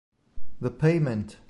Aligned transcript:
The 0.59 0.71
Payment 0.71 1.37